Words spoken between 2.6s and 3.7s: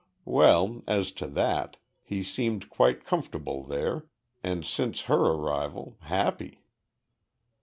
quite comfortable